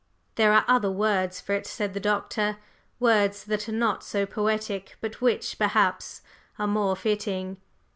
[0.35, 2.57] '""There are other words for it," said the Doctor.
[2.99, 6.23] "Words that are not so poetic, but which, perhaps,
[6.57, 7.57] are more fitting."